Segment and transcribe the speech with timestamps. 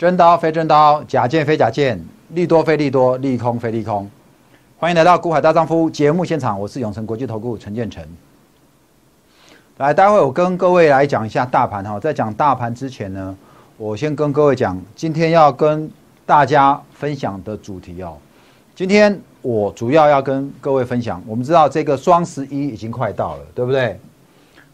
[0.00, 4.10] 真刀非真刀，假剑非假剑，利多非利多，利空非利空。
[4.78, 8.02] 欢迎来到《股海大丈夫》节目现场，我是永诚国际投顾陈建成。
[9.76, 12.00] 来，待会我跟各位来讲一下大盘哈。
[12.00, 13.36] 在讲大盘之前呢，
[13.76, 15.90] 我先跟各位讲，今天要跟
[16.24, 18.16] 大家分享的主题哦。
[18.74, 24.00] 今天我主要要跟各位分享，我们知道这个双十一已经快到了，对不对？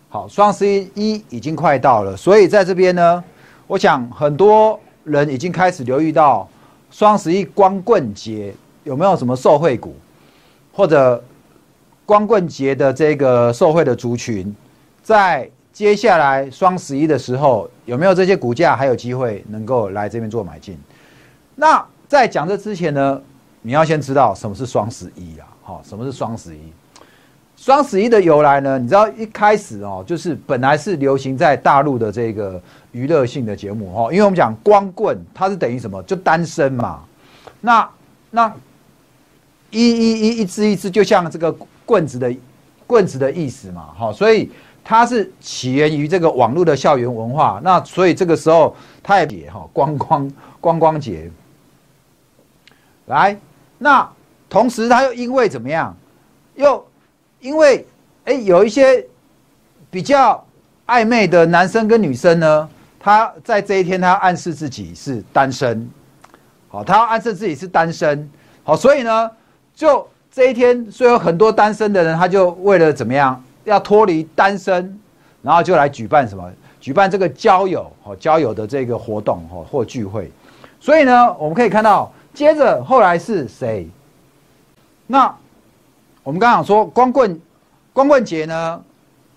[0.09, 3.24] 好，双十一已经快到了，所以在这边呢，
[3.66, 4.79] 我想很多。
[5.06, 6.48] 人已经开始留意到
[6.91, 8.52] 双十一光棍节
[8.83, 9.95] 有没有什么受贿股，
[10.73, 11.23] 或者
[12.05, 14.55] 光棍节的这个受贿的族群，
[15.05, 20.77] 在接下来双十一的时候有没有这些股价还有机会能够来这边做买进？
[21.55, 23.23] 那在讲这之前呢，
[23.62, 25.47] 你要先知道什么是双十一啊？
[25.62, 26.61] 好，什么是双十一？
[27.56, 28.78] 双十一的由来呢？
[28.78, 32.61] 你知道一开始哦，就是本来是流行在大陆的这个
[32.92, 36.00] 娱乐性的节目哦，因为我们讲光棍，它是等于什么？
[36.03, 37.03] 就单身嘛。
[37.61, 37.89] 那
[38.31, 38.55] 那
[39.70, 41.50] 一一一一支一支，就像这个
[41.84, 42.33] 棍子的
[42.86, 43.86] 棍子的意思嘛。
[43.98, 44.50] 哈，所以
[44.84, 47.59] 它是起源于这个网络的校园文化。
[47.64, 51.31] 那所以这个时候它也哈光光光光节
[53.06, 53.36] 来。
[53.78, 54.09] 那
[54.48, 55.97] 同时它又因为怎么样
[56.55, 56.86] 又？
[57.47, 57.86] 因为，
[58.25, 59.06] 哎，有一些
[59.89, 60.44] 比较
[60.84, 65.88] 暧昧的男生跟女生呢，他在这一天他暗示自己是单身，
[66.66, 68.28] 好，他暗示自己是单身，
[68.64, 69.30] 好，所以呢，
[69.77, 74.98] 就这一天，所以有很多单身的人，他就为了怎么样，要脱离单身，
[75.41, 76.50] 然后就来举办什么，
[76.81, 80.28] 举办这个交友，好，交友的这个活动，哦，或聚会，
[80.81, 83.88] 所以呢，我们可以看到，接着后来是谁？
[85.06, 85.33] 那。
[86.27, 87.41] 我们刚刚说光棍，
[87.92, 88.82] 光棍节呢，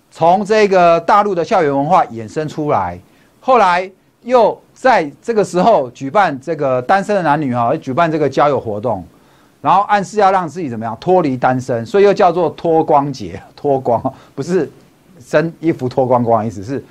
[0.09, 2.99] 从这个大陆的校园文化衍生出来，
[3.39, 3.87] 后来
[4.23, 9.05] 又在这个时候举办这个单身的男女哈，举办这个交友活动，
[9.61, 14.01] 然后暗示要让自己怎么样脱离单身，所以又叫做脱光节， 脱光
[14.33, 14.67] 不是
[15.19, 16.83] 身衣服脱光光意思是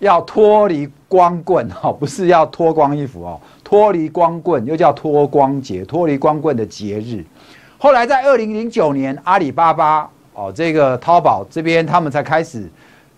[0.00, 7.24] 要脱离光棍哈，不是要脱光衣服哦，脱离光棍又叫脱光节，脱离光棍的节日。
[7.78, 12.68] 后来在二零零九年，阿里巴巴哦，这个淘宝这边他们才开始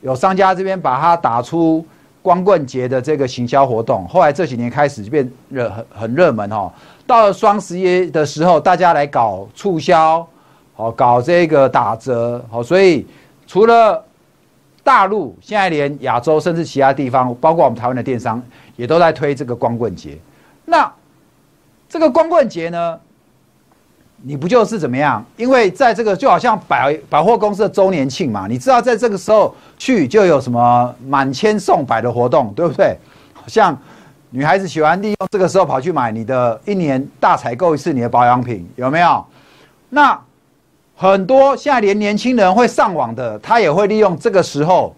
[0.01, 1.85] 有商家这边把它打出
[2.23, 4.07] 光棍节的这个行销活动。
[4.09, 6.71] 后来这几年开始就变热很很热门哦。
[7.07, 10.27] 到了双十一的时候，大家来搞促销，
[10.77, 13.07] 哦，搞这个打折，好，所以
[13.47, 14.05] 除了
[14.83, 18.43] 大陆，现在连亚洲甚至其他地方，包括我们台湾的电商
[18.77, 20.19] 也都在推这个光棍节。
[20.65, 20.93] 那
[21.89, 22.99] 这个光棍节呢？
[24.23, 25.25] 你不就是怎么样？
[25.37, 32.99] 因为在这个就好像百百货公司的周年庆嘛，你知道在这个时候去就有什么满千送百的活动，对不对？
[33.33, 33.79] 好像
[34.31, 39.25] 女孩子喜欢利用这个时候跑去买你的一年大采购一次你的保养品，有没有？
[39.89, 40.21] 那
[40.97, 44.93] 很多现在连年轻人会上网的，他也会利用这个时候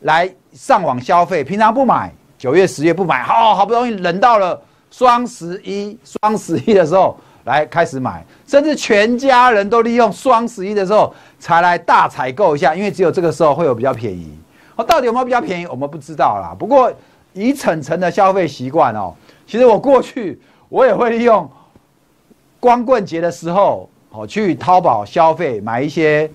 [0.00, 1.44] 来上网消费。
[1.44, 4.60] 平常不买，九月十月不买，好好不容易忍到了
[4.90, 7.16] 双十一，双十一的时候。
[7.46, 14.36] 来开始买，甚至全家人都利用双十一的时候才来大采购一下，因为只有这个时候会有比较便宜。
[14.74, 16.56] 哦，到底有没有比较便宜，我们不知道啦。
[16.58, 16.92] 不过
[17.32, 19.14] 以晨晨的消费习惯哦，
[19.46, 21.48] 其实我过去我也会利用
[22.58, 26.28] 光棍节的时候哦去淘宝消费，买一些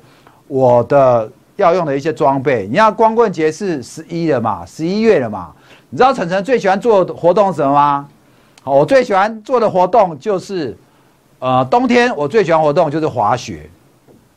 [0.48, 2.68] 我的要用的一些装备。
[2.72, 5.52] 你看光棍节是十一了嘛，十一月了嘛，
[5.90, 8.08] 你知道晨晨最喜欢做活动什么吗？
[8.64, 10.78] 好，我最喜欢做的活动就是。
[11.42, 13.68] 呃，冬天我最喜欢活动就是滑雪。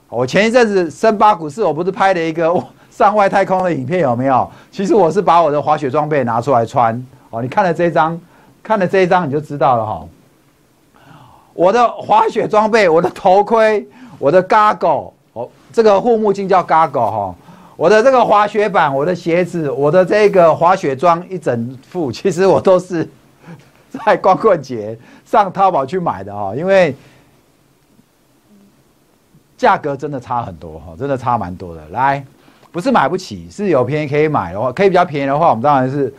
[0.09, 2.50] 我前一阵子深巴股市，我不是拍了一个
[2.91, 4.50] 上外太空的影片，有没有？
[4.70, 7.06] 其实我是把我的滑雪装备拿出来穿。
[7.28, 8.19] 哦，你看了这张，
[8.62, 10.06] 看了这一张你就知道了哈。
[11.53, 13.87] 我的滑雪装备，我的头盔，
[14.19, 17.34] 我的 goggle，哦，这个护目镜叫 goggle 哈。
[17.76, 23.06] 我的这个滑雪板，我的鞋子，我的这个滑雪装一整副，其实我都是。
[24.06, 26.94] 在光棍节上淘宝去买的哈，因为
[29.56, 31.88] 价格真的差很多哈，真的差蛮多的。
[31.91, 32.25] 来，
[32.73, 36.12] 不是买不起，是有便宜可以买的话，可以比较便宜的话，我们当然是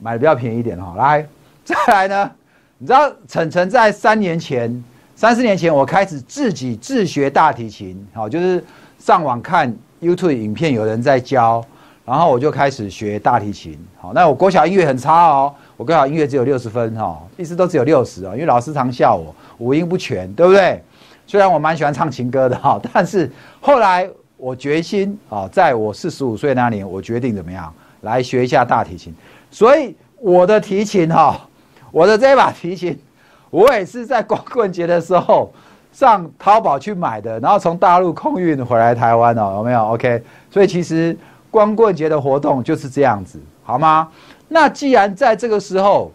[0.00, 0.94] 买的比较便宜一点哈。
[0.96, 1.26] 来，
[1.64, 2.30] 再来呢，
[2.78, 4.84] 你知道晨晨在三年前、
[5.14, 8.62] 三四年前，我开始自己自学大提琴，好，就是
[8.98, 11.64] 上网看 YouTube 影片，有人在教。
[12.02, 20.84] 然后我就开始学大提琴，好，那我国小音乐很差哦，我刚好音乐只有六十分哈，一直都只有六十哦，因为老师常笑我五音不全，对不对？
[21.26, 23.32] 虽然我蛮喜欢唱情歌的哈， 但是
[23.62, 24.06] 后来
[24.36, 27.72] 我决心啊，在我四十五岁那年，我决定怎么样
[28.02, 29.14] 来学一下大提琴。
[29.50, 31.48] 所以我的提琴哈，
[31.90, 33.00] 我的这把提琴，
[33.48, 35.50] 我也是在光棍节的时候
[35.92, 41.16] 上淘宝去买的，然后从大陆空运回来台湾哦，有没有？OK，所以其实
[41.50, 44.06] 光棍节的活动就是这样子，好吗？
[44.52, 46.12] 那既然在这个时候，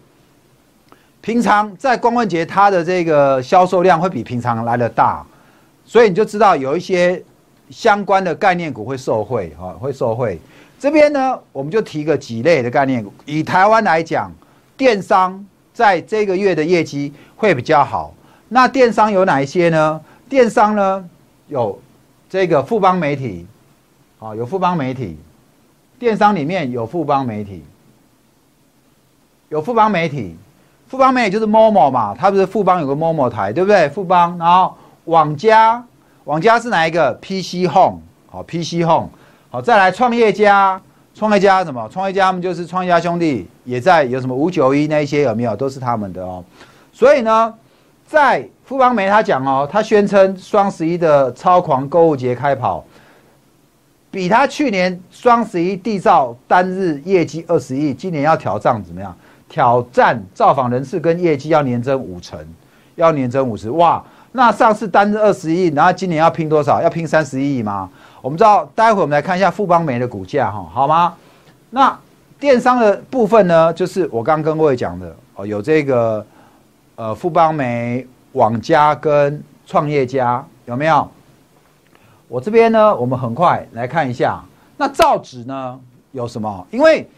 [1.22, 5.24] 平常在光棍节它的这个销售量会比平常来的大，
[5.86, 7.20] 所以你就知道有一些
[7.70, 10.38] 相关的概念股会受惠，哈，会受惠。
[10.78, 13.10] 这边呢，我们就提个几类的概念股。
[13.24, 14.30] 以台湾来讲，
[14.76, 15.42] 电商
[15.72, 18.12] 在这个月的业绩会比较好。
[18.50, 19.98] 那电商有哪一些呢？
[20.28, 21.08] 电商呢
[21.48, 21.80] 有
[22.28, 23.46] 这个富邦媒体，
[24.18, 25.16] 啊，有富邦媒体。
[25.98, 27.64] 电商里面有富邦媒体，
[29.56, 30.36] 有富邦媒体，
[30.86, 33.88] 富邦媒体就是 Momo 嘛，它不是富邦有个 Momo 台，对不对？
[33.88, 34.76] 富邦，然后
[35.06, 35.82] 网家，
[36.24, 38.00] 网家是哪一个？PC Home，
[38.30, 39.08] 好，PC Home。
[39.48, 40.78] 好，再来创业家，
[41.14, 41.88] 创业家什么？
[41.90, 45.56] 创业家他们就是创业家兄弟，也在有什么五九一那一些有没有？
[45.56, 46.44] 都是他们的哦。
[46.92, 47.54] 所以呢，
[48.06, 52.84] 在富邦媒他讲哦，他宣称双十一的超狂购物节开跑，
[54.10, 59.16] 比他去年双十一缔造单日业绩二十亿，今年要挑战怎么样？
[59.48, 62.38] 挑战造访人次跟业绩要年增五成，
[62.96, 64.02] 要年增五十哇！
[64.32, 66.82] 那上次单日二十亿，然后今年要拼多少？
[66.82, 67.88] 要拼三十亿吗？
[68.20, 71.14] 我们知道，待会我们来看一下富邦煤的股价，哈，好吗？
[71.70, 71.98] 那
[72.38, 76.26] 电商的部分呢，就是我刚跟各位讲的哦，有这个
[76.96, 81.08] 呃富邦煤、网家跟创业家，有没有？
[82.28, 84.42] 我这边呢，我们很快来看一下。
[84.76, 85.80] 那造纸呢
[86.12, 86.66] 有什么？
[86.70, 87.08] 因为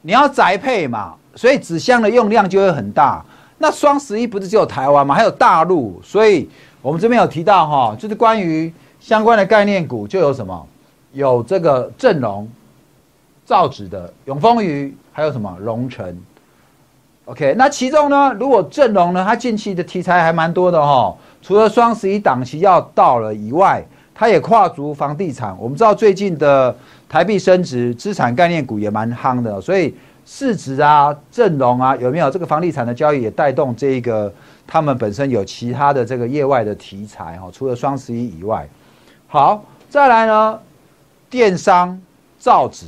[0.00, 3.24] 你要宅配嘛，所以纸箱的用量就会很大。
[3.58, 6.48] 那双十一不是只有台湾吗，还有大陆，所以
[6.82, 8.72] 我们这边有提到哈，就是关于。
[9.00, 10.66] 相关的概念股就有什么？
[11.12, 12.48] 有这个正隆、
[13.44, 16.18] 造纸的永丰余，还有什么龙城
[17.26, 21.14] ？OK，那其中呢，如果正隆呢，它近期的题材还蛮多的哈。
[21.42, 23.84] 除了双十一档期要到了以外，
[24.14, 25.54] 它也跨足房地产。
[25.60, 26.74] 我们知道最近的
[27.06, 29.94] 台币升值，资产概念股也蛮夯的，所以
[30.26, 34.32] 市值啊、正隆啊，有没有这个房地产的交易也带动这个
[34.66, 37.48] 他们本身有其他的这个业外的题材哈。
[37.52, 38.66] 除了双十一以外。
[39.26, 40.58] 好，再来呢，
[41.28, 42.00] 电商
[42.38, 42.86] 造纸，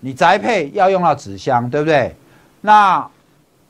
[0.00, 2.14] 你宅配要用到纸箱，对不对？
[2.60, 3.06] 那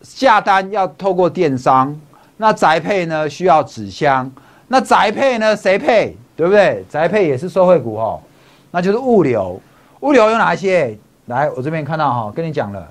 [0.02, 1.98] 下单要透过电商，
[2.36, 4.30] 那宅配呢需要纸箱，
[4.68, 6.16] 那宅配呢谁配？
[6.36, 6.84] 对不对？
[6.88, 8.20] 宅配也是收汇股哦，
[8.70, 9.60] 那就是物流，
[10.00, 10.96] 物流有哪一些？
[11.26, 12.86] 来，我这边看到哈，跟你讲了，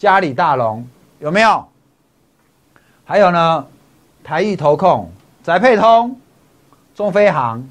[0.00, 0.82] 嘉里大龙
[1.18, 1.62] 有没有？
[3.04, 3.66] 还有呢，
[4.24, 5.10] 台艺投控、
[5.42, 6.16] 宅配通、
[6.94, 7.62] 中飞航。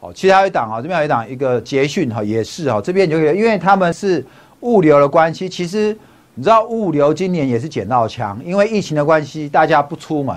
[0.00, 4.24] 哦，其他一档啊，这边有一档一个捷讯哈，也是哈，这边就可以，因为他们是
[4.60, 5.94] 物流的关系，其实
[6.36, 10.34] 你知道物流今年也是捡到枪，因为疫情的关系，大家不出门，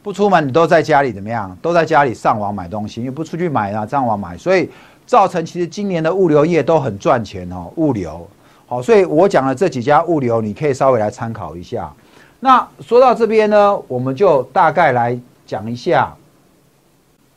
[0.00, 1.58] 不出门你都在家里怎么样？
[1.60, 4.70] 都在家里上网买东西，因为不出去买啊，上网买，所以
[5.04, 8.28] 造成其实今年的物流业都很赚钱哦，物流
[8.70, 11.92] 好，所以我讲的这几家物流，你可以稍微来参考一下。
[12.38, 16.14] 那说到这边呢，我们就大概来讲一下。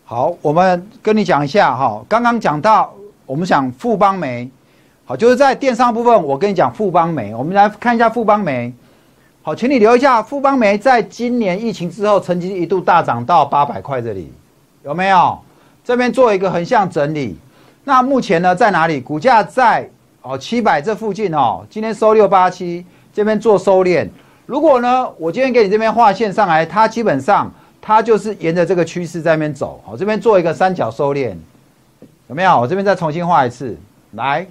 [0.06, 2.06] 好，我们跟你讲一下哈。
[2.08, 2.94] 刚刚讲到，
[3.26, 4.48] 我们讲富邦煤，
[5.06, 7.34] 好，就是在电商部分，我跟你讲富邦煤。
[7.34, 8.72] 我们来看一下富邦煤。
[9.42, 14.32] 好，请你留一下，富邦煤在今年疫情之后，曾经一度大涨到八百块这里，
[14.84, 15.40] 有没有？
[15.84, 17.36] 这边做一个横向整理。
[17.84, 19.02] 那目前呢，在哪里？
[19.02, 19.90] 股价在
[20.24, 21.64] 哦七百这附近哦。
[21.70, 24.10] 今天收六八七，这边做收敛。
[24.48, 27.54] 如果呢，我今天给你这边画线上来，它基本上。
[27.86, 31.36] 它就是沿着这个趋势在那边走，好，这边做一个三角收敛，
[32.30, 32.62] 有没有？
[32.62, 33.78] 我这边再重新画一次，
[34.12, 34.48] 来，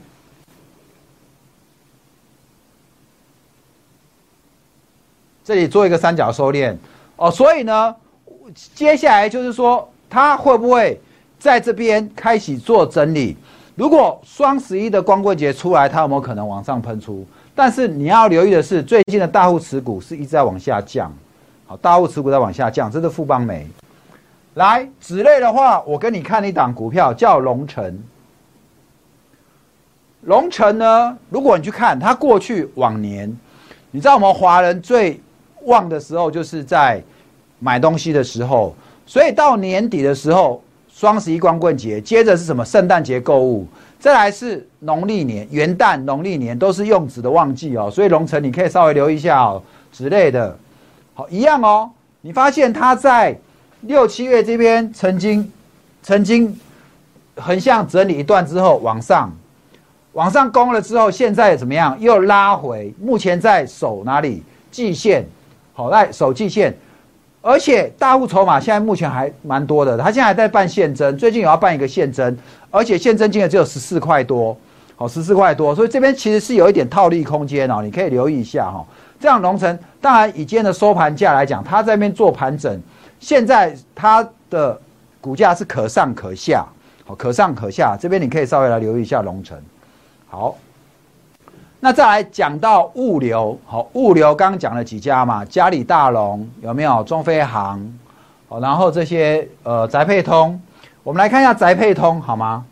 [5.43, 6.77] 这里做一个三角收敛，
[7.17, 7.97] 哦，所以呢，
[8.75, 11.01] 接下来就是说，它会不会
[11.39, 13.35] 在这边开始做整理？
[13.83, 17.27] 如果双十一的光棍节出来，它有没有可能往上喷出？
[17.53, 21.13] 但是你要留意的是，最近的大户持股是一直在往下降。
[21.67, 23.67] 好大户持股在往下降，这是富邦煤。
[24.55, 28.01] 来，纸类的话，我跟你看一档股票叫龙城。
[30.21, 33.37] 龙城呢，如果你去看它过去往年，
[33.91, 35.21] 你知道我们华人最
[35.65, 37.03] 旺的时候就是在
[37.59, 40.63] 买东西的时候，所以到年底的时候，
[41.03, 42.65] 双十一光棍节，接着是什么？
[42.65, 43.67] 圣诞节购物，
[43.99, 47.91] 再来是农历年元旦，农历年都是用纸的旺季哦。
[47.91, 50.57] 所以龙城你可以稍微留意一下哦，之类的。
[51.15, 51.91] 好，一样哦。
[52.21, 53.37] 你发现它在
[53.81, 55.51] 六七月这边曾经
[56.05, 56.57] 曾经
[57.35, 59.37] 横向整理一段之后往上
[60.13, 62.01] 往上攻了之后，现在怎么样？
[62.01, 64.45] 又拉回，目前在守哪里？
[64.71, 65.27] 季线
[65.73, 66.73] 好来守季线，
[67.43, 72.39] 而且大户筹码现在目前还蛮多的，他现在还在办现增，最近有要办一个现增，
[72.71, 74.57] 而且现增金额只有十四块多，
[74.95, 78.87] 好十四块多，所以这边其实是有一点套利空间哦，你可以留意一下哈。
[79.19, 82.81] 这样龙城当然以今天的收盘价来讲，它这边做盘整，
[83.19, 84.81] 现在它的
[85.21, 86.65] 股价是可上可下，
[87.05, 89.59] 好可上可下，这边你可以稍微来留意一下龙城，
[90.29, 90.57] 好。
[91.85, 97.03] 那再来讲到物流，好，物流刚刚讲了几家嘛，嘉里大龙有没有？
[97.03, 97.99] 中飞航，
[98.49, 100.63] 好，然后这些呃宅配通，
[101.03, 102.65] 我们来看一下宅配通好吗？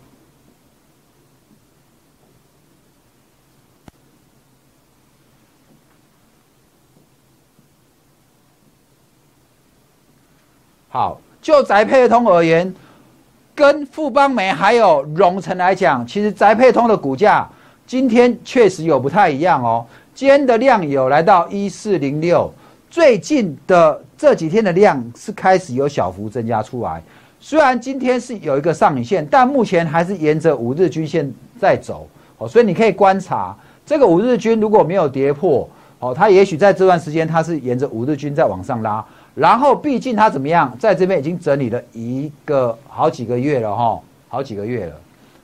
[10.88, 12.72] 好，就宅配通而言，
[13.56, 17.50] 跟富邦煤还有荣成来讲，其实宅配通的股价。
[17.90, 22.49] 今天确实有不太一样哦，今天的量有来到一四零六，
[22.88, 27.02] 最近的这几天的量是开始有小幅增加出来。
[27.40, 31.28] 虽然今天是有一个上影线，但目前还是沿着五日均线
[31.59, 35.68] 在走哦，所以你可以观察这个五日均如果没有跌破
[35.99, 39.04] 哦，它也许在这段时间它是沿着五日均在往上拉，
[39.35, 44.94] 然后毕竟它怎么样，在这边已经整理了一个好几个月了哈，好几个月了，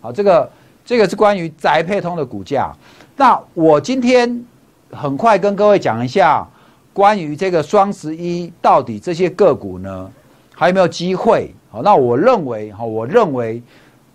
[0.00, 0.48] 好这个。
[0.86, 2.72] 这个是关于宅配通的股价。
[3.16, 4.44] 那我今天
[4.92, 6.48] 很快跟各位讲一下，
[6.92, 10.10] 关于这个双十一到底这些个股呢，
[10.54, 11.52] 还有没有机会？
[11.70, 13.60] 好，那我认为，哈，我认为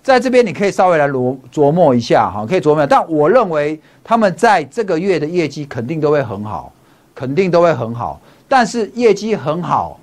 [0.01, 2.88] 在这边你可以稍微来琢琢磨一下，哈，可以琢磨。
[2.88, 6.72] 但我认为他们在这个月的业绩肯定都会很好，
[7.13, 8.22] 肯定都会很好。
[8.48, 10.00] 但是业绩很好，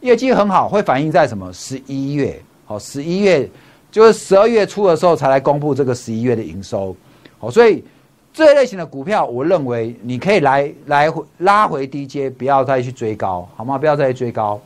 [0.00, 1.52] 业绩很好会反映在什么？
[1.52, 3.50] 十一月，好，十一月。
[3.94, 6.96] 就是十二月初的时候才来公布这个十一月的营收，
[7.38, 7.84] 好，所以
[8.32, 13.78] 这一类型的股票，我认为你可以来来拉回低阶，不要再去追高，好吗？
[13.78, 14.60] 不要再去追高。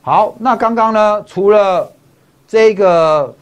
[0.00, 1.92] 好，那刚刚呢，除了
[2.48, 3.36] 这个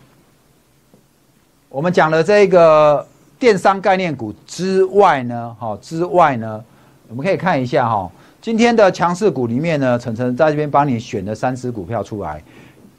[1.68, 3.06] 我们讲的这个
[3.38, 6.64] 电商概念股之外呢，好之外呢，
[7.06, 8.10] 我们可以看一下哈，
[8.42, 12.42] 今天的强势股里面呢，晨晨在这边帮你选了三只股票出来。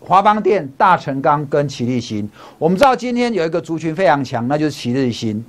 [0.01, 5.43] 华邦电、大成钢跟奇力新，我们知道今天有一个族群非常强，那就是奇力新。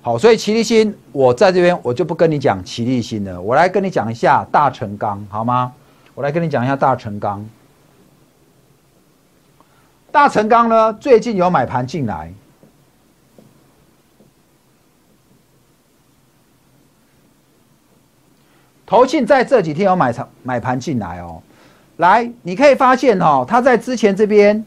[0.00, 5.72] 好，所以奇力新，我在这边我就不跟你讲奇力新了，我来跟你讲一下大成钢，好吗？
[6.14, 7.46] 我来跟你讲一下大成钢。
[10.10, 12.32] 大成钢呢，最近有买盘进来，
[18.86, 21.42] 投信在这几天有买场买盘进来哦。
[21.98, 24.64] 来，你可以发现哦，它在之前这边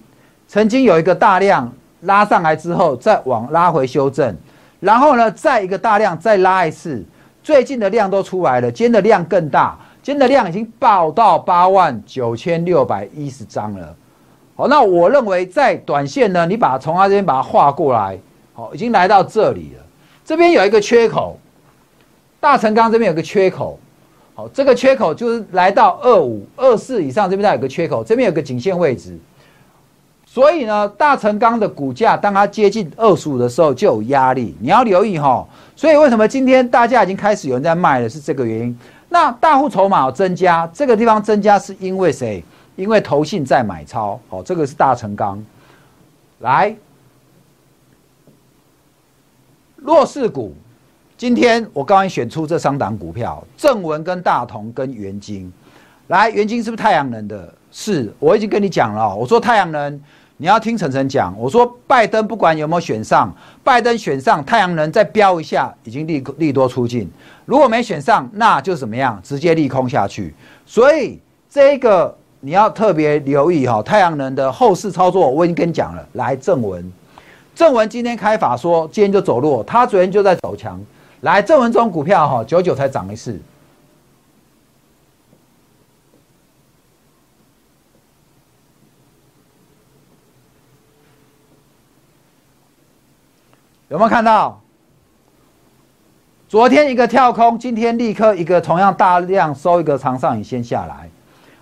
[0.49, 1.71] 曾经有一个大量
[2.01, 4.35] 拉上来之后，再往拉回修正，
[4.81, 7.01] 然后呢，再一个大量再拉一次，
[7.41, 13.95] 最近的量都出来了，今天的量更大，今天的量已经爆到八万九千六百一十张了。
[14.57, 18.19] 好，那我认为在短线呢，你把它从它这边把它画过来，
[18.51, 19.83] 好，已经来到这里了，
[20.25, 21.39] 这边有一个缺口，
[22.41, 23.79] 大成钢这边有个缺口。
[24.33, 29.19] 好，这个缺口就是来到二五二四以上，这边它有个缺口，这边有个颈线位置，
[30.25, 35.45] 所以呢，大成钢的股价当它接近二十五的时候就有压力，你要留意哈。
[35.75, 38.79] 所以为什么今天大家已经开始有人在卖了，是这个原因。
[39.09, 42.41] 那大户筹码增加，这个地方增加是因为谁？
[42.77, 44.17] 因为投信在买超。
[44.29, 45.43] 好，这个是大成钢。
[46.39, 46.73] 来，
[49.75, 50.55] 弱势股。
[51.21, 55.53] 今天我刚刚选出这三档股票，正文跟大同跟元晶，
[56.07, 57.53] 来，元晶是不是太阳能的？
[57.71, 60.01] 是，我已经跟你讲了，我说太阳能，
[60.37, 63.31] 你要听晨晨讲，我说拜登不管有没有选上，
[63.63, 67.05] 拜登选上，太阳能再飙一下，已经利利多出尽；
[67.45, 70.33] 如果没选上，那就怎么样，直接利空下去。
[70.65, 76.03] 所以这个你要特别留意哈，太阳能的后市操作，我已经跟你讲了。
[76.13, 76.91] 来，正文，
[77.53, 80.81] 正文今天开法说，今天就走弱，他昨天就在走强。
[81.21, 83.39] 来，正文中股票哈，九九才涨一次，
[93.89, 94.59] 有没有看到？
[96.49, 101.09] 昨天一个跳空，今天立刻一个同样大量收一个长上影线下来。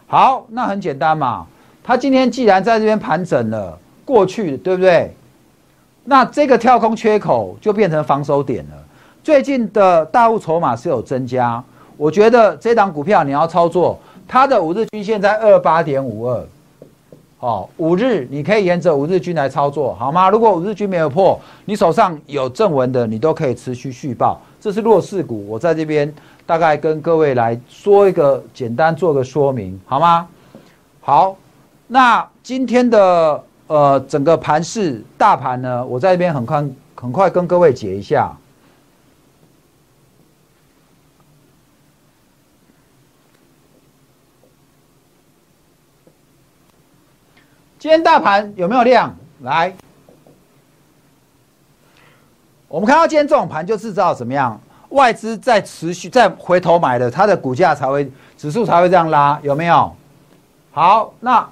[0.07, 1.45] 好，那很简单嘛，
[1.83, 5.13] 它今天既然在这边盘整了过去，对不对？
[6.05, 8.78] 那这个跳空缺口就变成防守点了。
[9.23, 11.63] 最近的大户筹码是有增加，
[11.97, 16.45] 我觉得这档股票你要操作，它的五日均线在二八点五二，
[17.37, 20.29] 好，五日你可以沿着五日均来操作，好吗？
[20.29, 26.11] 如果五日均没有破，你手上有正文的，你都可以持续续报，这是弱势股，我在这边
[26.45, 30.27] 大概跟各位来说一个简单做个说明，好吗？
[31.01, 31.35] 好，
[31.87, 38.31] 那今天的呃整个盘势大盘呢，我在这边很快很快跟各位解一下。
[47.79, 49.15] 今天大盘有没有量？
[49.41, 49.73] 来，
[52.67, 54.59] 我们看到今天这种盘，就是知道怎么样，
[54.89, 59.95] 外资在持续在回头买的，它的股价才会指数才会这样拉，有没有？
[60.71, 61.47] 好，那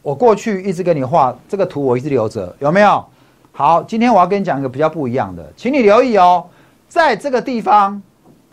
[0.00, 3.04] 我过去一直给你画这个图，我一直留着，有没有？
[3.52, 6.48] 好，今天我要跟你讲一个比较不一样的，请你留意哦，
[6.88, 8.00] 在这个地方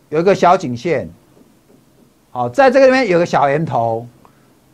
[0.10, 1.10] 有一个小颈线，
[2.32, 4.06] 好，在这个里面有个小 M 头。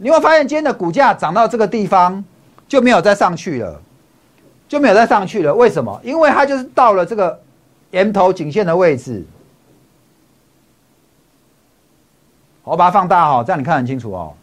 [0.04, 2.26] 你会发现今天的股价涨到这个地方
[2.68, 3.80] 就没有再上去了，
[4.68, 5.54] 就没有再上去了。
[5.54, 6.02] 为什么？
[6.04, 7.40] 因为它就是到了这个
[7.92, 9.24] M 头颈线的位置。
[12.64, 14.34] 我把它放大哈，这样你看很清楚哦。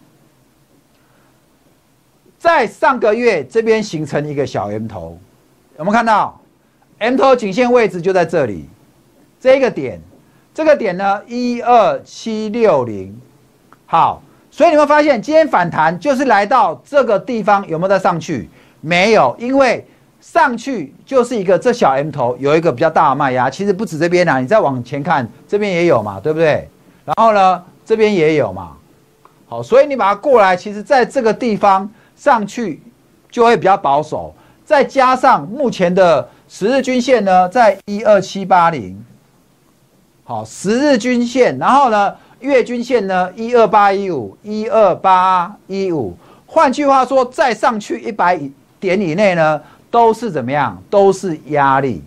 [2.38, 5.19] 在上个月这边形成一个小 M 头，
[5.77, 6.41] 有没有看到
[6.99, 8.69] ？M 头颈线位置就在这里，
[9.41, 10.00] 这个点，
[10.55, 13.21] 这个点呢，一二七六零，
[13.87, 14.23] 好。
[14.50, 18.49] 所以你会发现，今天反弹就是来到这个地方，有没有再上去？
[18.81, 19.87] 没有，因为
[20.21, 23.50] 上去就是一个这小 M 头有一个比较大的卖压。
[23.50, 26.69] 其实不止这边啊，你再往前看，这边也有嘛，对不对？
[27.05, 28.73] 然后呢，这边也有嘛。
[29.49, 32.83] 好，所以你把它过来，其实在这个地方上去
[33.31, 34.35] 就会比较保守。
[34.64, 39.02] 再加上目前的十日均线呢，在一二七八零，
[40.25, 42.14] 好，十日均线，然后呢？
[42.40, 43.33] 月均线呢？
[43.35, 46.16] 一二八一五，一二八一五。
[46.47, 48.40] 换句话说，再上去一百
[48.78, 50.80] 点以内呢，都是怎么样？
[50.88, 52.02] 都是压力。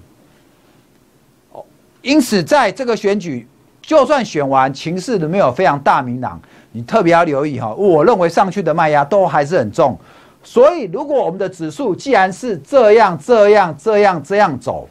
[1.51, 1.63] 哦，
[2.01, 3.45] 因此在这个选举，
[3.81, 6.39] 就算选完，情势都没有非常大明朗，
[6.71, 7.73] 你特别要留意哈。
[7.73, 9.99] 我认为上去的卖压都还是很重，
[10.43, 14.87] 所以如果我们的指数既然是这样、这样、这样、这样走，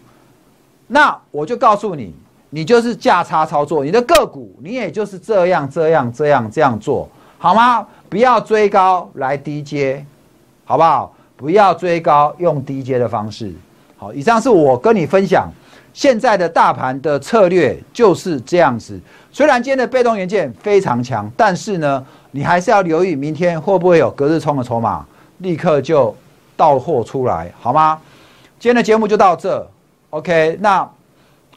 [0.86, 2.14] 那我就告诉你。
[2.50, 7.08] 你就是价差操作，你的个股你也就是这样这样这样这样做
[7.38, 7.86] 好吗？
[8.08, 10.04] 不要追高来低接，
[10.64, 11.14] 好不好？
[11.36, 13.54] 不要追高用低接的方式。
[13.96, 15.48] 好，以上是我跟你分享
[15.94, 19.00] 现在的大盘的策略就是这样子。
[19.30, 25.06] 虽然今天的被动元件非常强，但是呢，你还是要留意明天会不会有隔日冲的筹码，
[25.38, 26.14] 立刻就
[26.56, 27.98] 到货出来，好吗？
[28.58, 29.64] 今天的节目就到这
[30.10, 30.86] ，OK，那。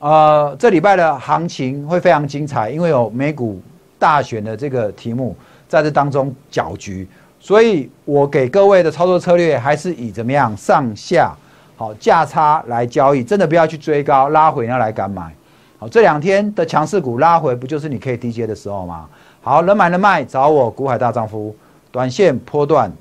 [0.03, 3.61] 呃，这礼拜的行情会非常精彩，因为有美股
[3.97, 5.33] 大选的这个题目
[5.65, 7.07] 在这当中搅局，
[7.39, 11.33] 所以我给各位的操作策略还是以怎么样上下
[11.77, 15.33] 好价差来交易，真的不要去追高，拉回要来敢买。
[15.79, 19.07] 好，这两天的强势股拉回，不就是你可以低接的时候吗？
[19.39, 21.55] 好，能买能卖，找我股海大丈夫，
[21.93, 22.91] 短线波段，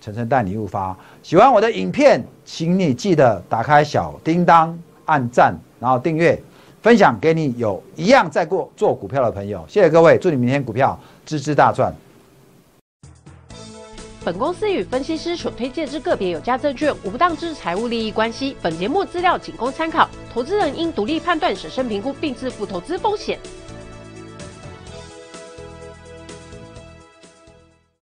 [0.00, 0.96] 晨晨带你入发。
[1.22, 6.36] 喜欢我的影片，请你记得打开小叮当，按赞，然后订阅。
[6.88, 11.92] 分享给你有一样在过做股票的朋友，谢谢各位，祝你明天股票支支大赚。
[14.24, 23.38] 本公司与分析师所推荐之个别有价证券无不当之财务利益关系，本节目资料仅供参考，投资人应独立判断、审慎评估并自负投资风险。